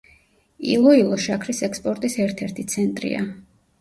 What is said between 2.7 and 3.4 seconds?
ცენტრია.